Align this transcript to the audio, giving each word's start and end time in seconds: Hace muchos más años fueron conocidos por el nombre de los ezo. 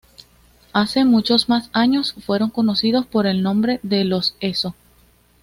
Hace 0.73 1.05
muchos 1.05 1.47
más 1.47 1.69
años 1.73 2.13
fueron 2.25 2.49
conocidos 2.49 3.05
por 3.05 3.27
el 3.27 3.43
nombre 3.43 3.79
de 3.83 4.03
los 4.03 4.35
ezo. 4.39 4.73